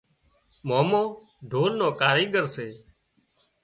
مامو 0.67 1.03
ڍول 1.49 1.71
نو 1.79 1.87
ڪاريڳر 1.99 2.45
سي 2.55 2.67